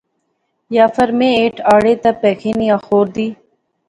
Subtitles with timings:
[0.75, 3.27] یا فیر میں ہیٹھ آڑے تے پیخی نی آخور دی